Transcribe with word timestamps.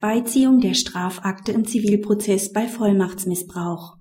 Beiziehung 0.00 0.60
der 0.60 0.72
Strafakte 0.72 1.52
im 1.52 1.66
Zivilprozess 1.66 2.52
bei 2.52 2.66
Vollmachtsmissbrauch 2.66 3.98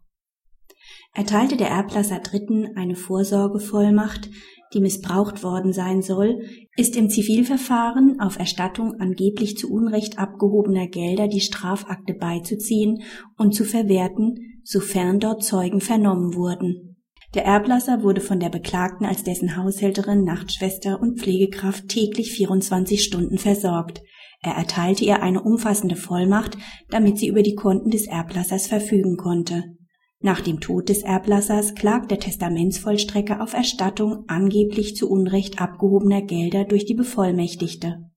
Erteilte 1.14 1.58
der 1.58 1.68
Erblasser 1.68 2.20
Dritten 2.20 2.78
eine 2.78 2.96
Vorsorgevollmacht, 2.96 4.30
die 4.74 4.80
missbraucht 4.80 5.44
worden 5.44 5.74
sein 5.74 6.02
soll, 6.02 6.40
ist 6.78 6.96
im 6.96 7.10
Zivilverfahren 7.10 8.22
auf 8.22 8.40
Erstattung 8.40 8.94
angeblich 9.02 9.58
zu 9.58 9.70
Unrecht 9.70 10.18
abgehobener 10.18 10.88
Gelder 10.88 11.28
die 11.28 11.42
Strafakte 11.42 12.14
beizuziehen 12.14 13.04
und 13.38 13.54
zu 13.54 13.66
verwerten, 13.66 14.62
sofern 14.64 15.20
dort 15.20 15.44
Zeugen 15.44 15.82
vernommen 15.82 16.34
wurden. 16.34 16.96
Der 17.34 17.44
Erblasser 17.44 18.04
wurde 18.04 18.22
von 18.22 18.40
der 18.40 18.50
Beklagten 18.50 19.06
als 19.06 19.26
dessen 19.26 19.58
Haushälterin, 19.58 20.24
Nachtschwester 20.24 21.02
und 21.02 21.20
Pflegekraft 21.20 21.90
täglich 21.90 22.32
24 22.32 23.04
Stunden 23.04 23.38
versorgt. 23.38 24.02
Er 24.42 24.54
erteilte 24.54 25.04
ihr 25.04 25.22
eine 25.22 25.42
umfassende 25.42 25.96
Vollmacht, 25.96 26.58
damit 26.90 27.18
sie 27.18 27.28
über 27.28 27.44
die 27.44 27.56
Konten 27.56 27.90
des 27.90 28.08
Erblassers 28.08 28.68
verfügen 28.68 29.18
konnte. 29.18 29.76
Nach 30.22 30.42
dem 30.42 30.60
Tod 30.60 30.90
des 30.90 31.04
Erblassers 31.04 31.76
klagt 31.76 32.12
der 32.12 32.20
Testamentsvollstrecker 32.20 33.42
auf 33.42 33.54
Erstattung 33.54 34.26
angeblich 34.28 34.96
zu 34.96 35.10
Unrecht 35.10 35.62
abgehobener 35.62 36.22
Gelder 36.22 36.66
durch 36.66 36.86
die 36.86 36.94
Bevollmächtigte. 36.94 38.10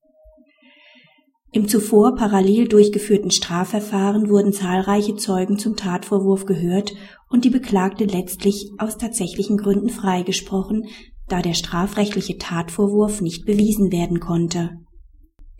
Im 1.53 1.67
zuvor 1.67 2.15
parallel 2.15 2.67
durchgeführten 2.67 3.29
Strafverfahren 3.29 4.27
wurden 4.27 4.53
zahlreiche 4.53 5.15
Zeugen 5.15 5.59
zum 5.59 5.75
Tatvorwurf 5.75 6.45
gehört 6.45 6.93
und 7.29 7.45
die 7.45 7.51
Beklagte 7.51 8.05
letztlich 8.05 8.71
aus 8.79 8.97
tatsächlichen 8.97 9.57
Gründen 9.57 9.89
freigesprochen, 9.89 10.87
da 11.27 11.41
der 11.41 11.53
strafrechtliche 11.53 12.37
Tatvorwurf 12.37 13.21
nicht 13.21 13.45
bewiesen 13.45 13.91
werden 13.91 14.19
konnte. 14.19 14.79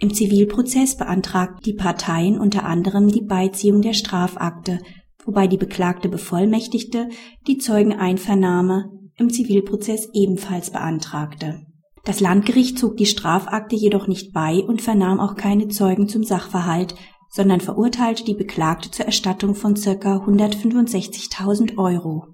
Im 0.04 0.14
Zivilprozess 0.14 0.98
beantragten 0.98 1.62
die 1.64 1.74
Parteien 1.74 2.38
unter 2.38 2.66
anderem 2.66 3.08
die 3.08 3.22
Beiziehung 3.22 3.82
der 3.82 3.94
Strafakte 3.94 4.80
wobei 5.26 5.48
die 5.48 5.58
Beklagte 5.58 6.10
Bevollmächtigte 6.10 7.10
die 7.48 7.58
Zeugeneinvernahme 7.58 8.92
im 9.18 9.30
Zivilprozess 9.30 10.10
ebenfalls 10.14 10.72
beantragte. 10.72 11.66
Das 12.06 12.20
Landgericht 12.20 12.78
zog 12.78 12.98
die 12.98 13.06
Strafakte 13.06 13.76
jedoch 13.76 14.08
nicht 14.08 14.34
bei 14.34 14.56
und 14.56 14.82
vernahm 14.82 15.20
auch 15.20 15.36
keine 15.36 15.70
Zeugen 15.70 16.10
zum 16.10 16.24
Sachverhalt, 16.24 16.96
sondern 17.30 17.62
verurteilte 17.62 18.26
die 18.26 18.34
Beklagte 18.34 18.92
zur 18.92 19.06
Erstattung 19.06 19.56
von 19.56 19.76
circa 19.76 20.18
165.000 20.18 21.78
Euro. 21.78 22.28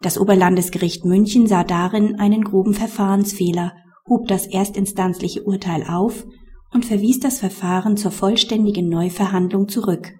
Das 0.00 0.18
Oberlandesgericht 0.18 1.04
München 1.04 1.46
sah 1.46 1.64
darin 1.64 2.20
einen 2.20 2.44
groben 2.44 2.72
Verfahrensfehler, 2.72 3.72
hob 4.10 4.28
das 4.28 4.46
erstinstanzliche 4.46 5.44
Urteil 5.44 5.84
auf 5.88 6.26
und 6.74 6.84
verwies 6.84 7.20
das 7.20 7.38
Verfahren 7.38 7.96
zur 7.96 8.10
vollständigen 8.10 8.88
Neuverhandlung 8.88 9.68
zurück. 9.68 10.12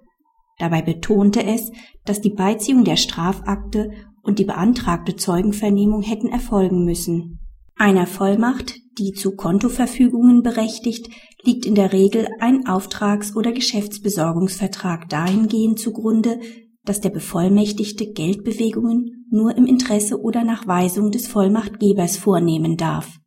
Dabei 0.57 0.81
betonte 0.81 1.43
es, 1.43 1.71
dass 2.05 2.21
die 2.21 2.29
Beiziehung 2.31 2.83
der 2.83 2.95
Strafakte 2.95 3.91
und 4.23 4.39
die 4.39 4.45
beantragte 4.45 5.15
Zeugenvernehmung 5.15 6.01
hätten 6.01 6.27
erfolgen 6.27 6.85
müssen. 6.85 7.39
Einer 7.75 8.05
Vollmacht, 8.05 8.75
die 8.99 9.13
zu 9.13 9.35
Kontoverfügungen 9.35 10.43
berechtigt, 10.43 11.09
liegt 11.43 11.65
in 11.65 11.73
der 11.73 11.93
Regel 11.93 12.27
ein 12.39 12.67
Auftrags- 12.67 13.35
oder 13.35 13.51
Geschäftsbesorgungsvertrag 13.51 15.09
dahingehend 15.09 15.79
zugrunde, 15.79 16.39
dass 16.85 17.01
der 17.01 17.09
Bevollmächtigte 17.09 18.11
Geldbewegungen 18.11 19.25
nur 19.31 19.55
im 19.55 19.65
Interesse 19.65 20.21
oder 20.21 20.43
nach 20.43 20.67
Weisung 20.67 21.11
des 21.11 21.27
Vollmachtgebers 21.27 22.17
vornehmen 22.17 22.77
darf. 22.77 23.20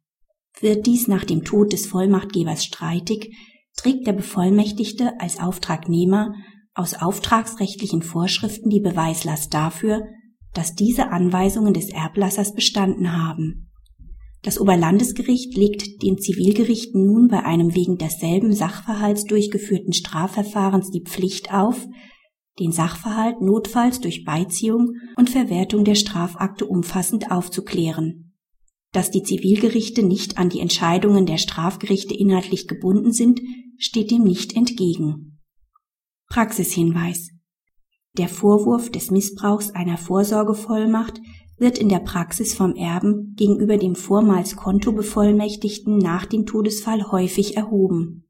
Wird 0.60 0.86
dies 0.86 1.08
nach 1.08 1.24
dem 1.24 1.44
Tod 1.44 1.72
des 1.72 1.86
Vollmachtgebers 1.86 2.64
streitig, 2.64 3.34
trägt 3.76 4.06
der 4.06 4.12
Bevollmächtigte 4.12 5.20
als 5.20 5.40
Auftragnehmer 5.40 6.34
aus 6.74 6.94
auftragsrechtlichen 6.94 8.02
Vorschriften 8.02 8.70
die 8.70 8.80
Beweislast 8.80 9.54
dafür, 9.54 10.06
dass 10.54 10.74
diese 10.74 11.10
Anweisungen 11.10 11.74
des 11.74 11.90
Erblassers 11.90 12.54
bestanden 12.54 13.12
haben. 13.12 13.70
Das 14.42 14.60
Oberlandesgericht 14.60 15.56
legt 15.56 16.02
den 16.02 16.18
Zivilgerichten 16.18 17.06
nun 17.06 17.28
bei 17.28 17.44
einem 17.44 17.74
wegen 17.74 17.96
desselben 17.96 18.52
Sachverhalts 18.52 19.24
durchgeführten 19.24 19.92
Strafverfahrens 19.92 20.90
die 20.90 21.02
Pflicht 21.02 21.52
auf, 21.52 21.86
den 22.60 22.70
Sachverhalt 22.70 23.40
notfalls 23.40 24.00
durch 24.00 24.24
Beiziehung 24.24 24.92
und 25.16 25.30
Verwertung 25.30 25.84
der 25.84 25.94
Strafakte 25.94 26.66
umfassend 26.66 27.30
aufzuklären. 27.30 28.23
Dass 28.94 29.10
die 29.10 29.24
Zivilgerichte 29.24 30.04
nicht 30.04 30.38
an 30.38 30.50
die 30.50 30.60
Entscheidungen 30.60 31.26
der 31.26 31.38
Strafgerichte 31.38 32.14
inhaltlich 32.14 32.68
gebunden 32.68 33.12
sind, 33.12 33.40
steht 33.76 34.12
dem 34.12 34.22
nicht 34.22 34.56
entgegen. 34.56 35.40
Praxishinweis 36.28 37.30
Der 38.16 38.28
Vorwurf 38.28 38.90
des 38.90 39.10
Missbrauchs 39.10 39.72
einer 39.72 39.98
Vorsorgevollmacht 39.98 41.20
wird 41.58 41.76
in 41.76 41.88
der 41.88 41.98
Praxis 41.98 42.54
vom 42.54 42.76
Erben 42.76 43.34
gegenüber 43.36 43.78
dem 43.78 43.96
vormals 43.96 44.54
Kontobevollmächtigten 44.54 45.98
nach 45.98 46.24
dem 46.24 46.46
Todesfall 46.46 47.10
häufig 47.10 47.56
erhoben. 47.56 48.28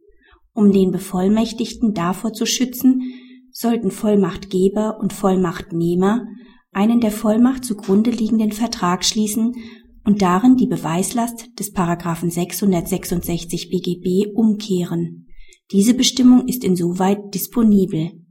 Um 0.55 0.73
den 0.73 0.93
Bevollmächtigten 0.93 1.93
davor 1.93 2.33
zu 2.33 2.47
schützen, 2.47 3.03
sollten 3.51 3.91
Vollmachtgeber 3.91 4.99
und 4.99 5.13
Vollmachtnehmer 5.13 6.25
einen 6.73 7.01
der 7.01 7.13
Vollmacht 7.13 7.67
zugrunde 7.67 8.11
liegenden 8.11 8.53
Vertrag 8.53 9.05
schließen 9.05 9.53
und 10.05 10.23
darin 10.23 10.57
die 10.57 10.67
Beweislast 10.67 11.59
des 11.59 11.73
Paragraphen 11.73 12.31
666 12.31 13.71
BGB 13.71 14.35
umkehren. 14.35 15.29
Diese 15.73 15.95
Bestimmung 15.95 16.47
ist 16.47 16.65
insoweit 16.65 17.35
disponibel 17.35 18.24